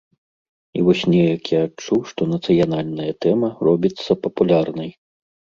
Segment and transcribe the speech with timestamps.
[0.79, 4.91] І вось неяк я адчуў, што нацыянальная тэма робіцца папулярнай.